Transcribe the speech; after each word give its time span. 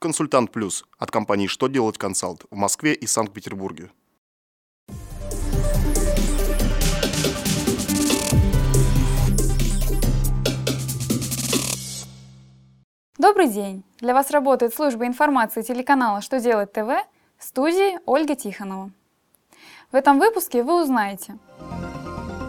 Консультант 0.00 0.50
Плюс 0.50 0.86
от 0.98 1.10
компании 1.10 1.46
«Что 1.46 1.68
делать 1.68 1.98
консалт» 1.98 2.46
в 2.50 2.56
Москве 2.56 2.94
и 2.94 3.06
Санкт-Петербурге. 3.06 3.90
Добрый 13.18 13.48
день! 13.48 13.84
Для 13.98 14.14
вас 14.14 14.30
работает 14.30 14.74
служба 14.74 15.06
информации 15.06 15.60
телеканала 15.60 16.22
«Что 16.22 16.40
делать 16.40 16.72
ТВ» 16.72 16.88
в 17.36 17.44
студии 17.44 17.98
Ольга 18.06 18.34
Тихонова. 18.34 18.90
В 19.92 19.94
этом 19.94 20.18
выпуске 20.18 20.62
вы 20.62 20.82
узнаете, 20.82 21.36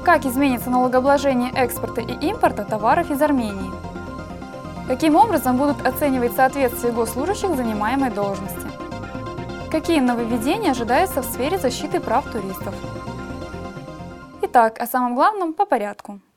как 0.06 0.26
изменится 0.26 0.70
налогообложение 0.70 1.52
экспорта 1.54 2.00
и 2.00 2.14
импорта 2.30 2.64
товаров 2.64 3.12
из 3.12 3.22
Армении, 3.22 3.91
каким 4.92 5.16
образом 5.16 5.56
будут 5.56 5.88
оценивать 5.88 6.34
соответствие 6.34 6.92
госслужащих 6.92 7.56
занимаемой 7.56 8.12
должности, 8.12 8.68
какие 9.72 10.02
нововведения 10.02 10.72
ожидаются 10.72 11.22
в 11.22 11.26
сфере 11.26 11.58
защиты 11.58 12.02
прав 12.02 12.30
туристов. 12.30 12.76
Итак, 14.42 14.82
о 14.82 14.88
самом 14.88 15.16
главном 15.16 15.54
по 15.54 15.66
порядку– 15.66 16.20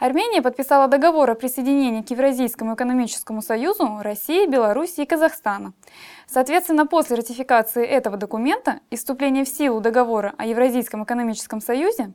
Армения 0.00 0.42
подписала 0.42 0.86
договор 0.86 1.28
о 1.28 1.34
присоединении 1.34 2.02
к 2.02 2.10
Евразийскому 2.10 2.76
экономическому 2.76 3.42
союзу 3.42 3.98
России, 4.00 4.46
Беларуси 4.46 5.00
и 5.00 5.06
Казахстана. 5.06 5.72
Соответственно, 6.28 6.86
после 6.86 7.16
ратификации 7.16 7.84
этого 7.84 8.16
документа 8.16 8.78
и 8.90 8.96
вступления 8.96 9.44
в 9.44 9.48
силу 9.48 9.80
договора 9.80 10.34
о 10.38 10.46
Евразийском 10.46 11.02
экономическом 11.02 11.60
союзе, 11.60 12.12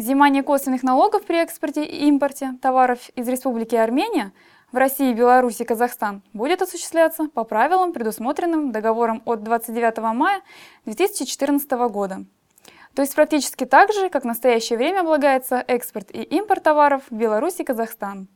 взимание 0.00 0.42
косвенных 0.42 0.82
налогов 0.82 1.24
при 1.24 1.36
экспорте 1.36 1.84
и 1.84 2.06
импорте 2.08 2.54
товаров 2.62 3.10
из 3.16 3.28
Республики 3.28 3.74
Армения 3.74 4.32
в 4.72 4.76
России, 4.76 5.12
Беларуси 5.12 5.62
и 5.62 5.64
Казахстан 5.66 6.22
будет 6.32 6.62
осуществляться 6.62 7.28
по 7.28 7.44
правилам, 7.44 7.92
предусмотренным 7.92 8.72
договором 8.72 9.20
от 9.26 9.42
29 9.42 9.98
мая 10.14 10.40
2014 10.86 11.70
года. 11.90 12.24
То 12.94 13.02
есть 13.02 13.14
практически 13.14 13.66
так 13.66 13.92
же, 13.92 14.08
как 14.08 14.22
в 14.22 14.26
настоящее 14.26 14.78
время 14.78 15.00
облагается 15.00 15.62
экспорт 15.68 16.10
и 16.12 16.22
импорт 16.22 16.62
товаров 16.62 17.02
в 17.10 17.14
Беларусь 17.14 17.60
и 17.60 17.64
Казахстан. 17.64 18.26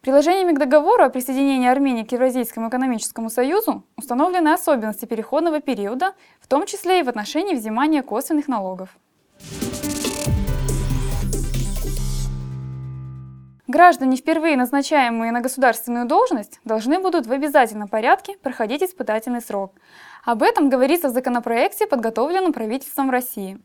Приложениями 0.00 0.54
к 0.54 0.58
договору 0.58 1.04
о 1.04 1.10
присоединении 1.10 1.68
Армении 1.68 2.04
к 2.04 2.12
Евразийскому 2.12 2.70
экономическому 2.70 3.28
союзу 3.28 3.84
установлены 3.96 4.54
особенности 4.54 5.04
переходного 5.04 5.60
периода, 5.60 6.14
в 6.40 6.46
том 6.46 6.64
числе 6.64 7.00
и 7.00 7.02
в 7.02 7.08
отношении 7.08 7.54
взимания 7.54 8.02
косвенных 8.02 8.48
налогов. 8.48 8.96
Граждане, 13.68 14.16
впервые 14.16 14.56
назначаемые 14.56 15.30
на 15.30 15.42
государственную 15.42 16.06
должность, 16.06 16.58
должны 16.64 17.00
будут 17.00 17.26
в 17.26 17.32
обязательном 17.32 17.86
порядке 17.86 18.38
проходить 18.38 18.82
испытательный 18.82 19.42
срок. 19.42 19.74
Об 20.24 20.42
этом 20.42 20.70
говорится 20.70 21.10
в 21.10 21.12
законопроекте, 21.12 21.86
подготовленном 21.86 22.54
правительством 22.54 23.10
России. 23.10 23.60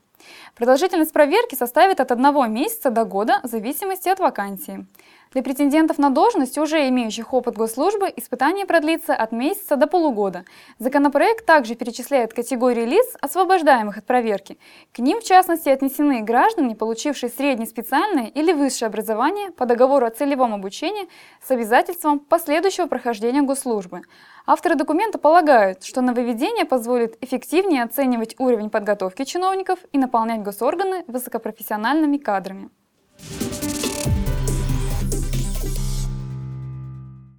Продолжительность 0.56 1.14
проверки 1.14 1.56
составит 1.56 2.02
от 2.02 2.12
одного 2.12 2.46
месяца 2.48 2.90
до 2.90 3.06
года 3.06 3.40
в 3.44 3.48
зависимости 3.48 4.10
от 4.10 4.20
вакансии. 4.20 4.86
Для 5.34 5.42
претендентов 5.42 5.98
на 5.98 6.12
должность, 6.12 6.60
уже 6.60 6.88
имеющих 6.90 7.34
опыт 7.34 7.56
госслужбы, 7.56 8.14
испытание 8.16 8.68
продлится 8.68 9.16
от 9.16 9.32
месяца 9.32 9.76
до 9.76 9.88
полугода. 9.88 10.46
Законопроект 10.78 11.48
также 11.48 11.74
перечисляет 11.74 12.36
категории 12.36 12.86
лиц, 12.86 13.08
освобождаемых 13.20 13.98
от 13.98 14.06
проверки. 14.06 14.60
К 14.94 15.00
ним, 15.00 15.22
в 15.22 15.24
частности, 15.24 15.70
отнесены 15.70 16.22
граждане, 16.22 16.76
получившие 16.76 17.32
среднее 17.32 17.66
специальное 17.66 18.28
или 18.28 18.54
высшее 18.54 18.90
образование 18.90 19.50
по 19.50 19.66
договору 19.66 20.06
о 20.06 20.12
целевом 20.12 20.54
обучении 20.54 21.10
с 21.44 21.50
обязательством 21.50 22.20
последующего 22.20 22.86
прохождения 22.86 23.42
госслужбы. 23.42 24.04
Авторы 24.46 24.76
документа 24.76 25.18
полагают, 25.18 25.84
что 25.84 26.02
нововведение 26.02 26.66
позволит 26.66 27.18
эффективнее 27.24 27.82
оценивать 27.82 28.36
уровень 28.38 28.70
подготовки 28.70 29.24
чиновников 29.24 29.80
и 29.94 29.98
наполнять 29.98 30.44
госорганы 30.44 31.04
высокопрофессиональными 31.08 32.18
кадрами. 32.18 32.70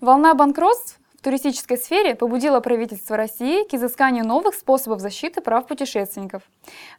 Волна 0.05 0.35
банкротств 0.35 0.99
в 1.19 1.23
туристической 1.23 1.79
сфере 1.79 2.15
побудила 2.15 2.61
правительство 2.61 3.17
России 3.17 3.67
к 3.67 3.73
изысканию 3.73 4.27
новых 4.27 4.55
способов 4.55 5.01
защиты 5.01 5.41
прав 5.41 5.67
путешественников. 5.67 6.43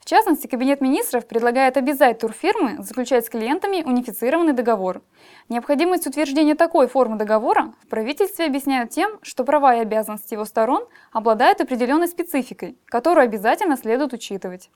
В 0.01 0.05
частности, 0.05 0.47
Кабинет 0.47 0.81
министров 0.81 1.27
предлагает 1.27 1.77
обязать 1.77 2.17
турфирмы 2.17 2.81
заключать 2.81 3.27
с 3.27 3.29
клиентами 3.29 3.83
унифицированный 3.83 4.53
договор. 4.53 5.03
Необходимость 5.49 6.07
утверждения 6.07 6.55
такой 6.55 6.88
формы 6.88 7.15
договора 7.15 7.75
в 7.83 7.89
правительстве 7.89 8.47
объясняют 8.47 8.89
тем, 8.89 9.19
что 9.21 9.44
права 9.44 9.75
и 9.75 9.81
обязанности 9.81 10.33
его 10.33 10.45
сторон 10.45 10.88
обладают 11.11 11.61
определенной 11.61 12.07
спецификой, 12.07 12.75
которую 12.85 13.25
обязательно 13.25 13.77
следует 13.77 14.13
учитывать. 14.13 14.71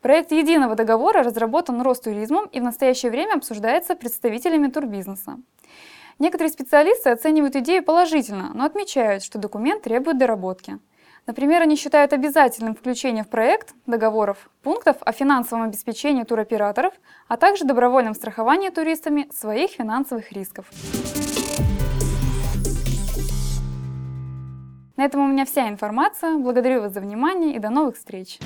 Проект 0.00 0.32
единого 0.32 0.76
договора 0.76 1.22
разработан 1.22 1.82
Ростуризмом 1.82 2.46
и 2.46 2.58
в 2.58 2.62
настоящее 2.62 3.12
время 3.12 3.34
обсуждается 3.34 3.96
представителями 3.96 4.68
турбизнеса. 4.68 5.36
Некоторые 6.18 6.50
специалисты 6.50 7.10
оценивают 7.10 7.56
идею 7.56 7.84
положительно, 7.84 8.50
но 8.54 8.64
отмечают, 8.64 9.22
что 9.22 9.38
документ 9.38 9.82
требует 9.82 10.16
доработки. 10.16 10.78
Например, 11.26 11.60
они 11.60 11.76
считают 11.76 12.14
обязательным 12.14 12.74
включение 12.74 13.22
в 13.22 13.28
проект 13.28 13.74
договоров 13.84 14.48
пунктов 14.62 14.96
о 15.00 15.12
финансовом 15.12 15.64
обеспечении 15.64 16.22
туроператоров, 16.22 16.94
а 17.28 17.36
также 17.36 17.64
добровольном 17.64 18.14
страховании 18.14 18.70
туристами 18.70 19.28
своих 19.34 19.72
финансовых 19.72 20.32
рисков. 20.32 20.70
На 24.96 25.04
этом 25.04 25.20
у 25.20 25.28
меня 25.28 25.44
вся 25.44 25.68
информация. 25.68 26.38
Благодарю 26.38 26.80
вас 26.80 26.92
за 26.92 27.00
внимание 27.00 27.56
и 27.56 27.58
до 27.58 27.68
новых 27.68 27.96
встреч! 27.96 28.38